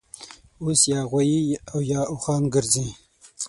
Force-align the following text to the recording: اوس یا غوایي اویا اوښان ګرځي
اوس 0.63 0.81
یا 0.91 0.99
غوایي 1.09 1.41
اویا 1.73 2.01
اوښان 2.11 2.43
ګرځي 2.53 2.87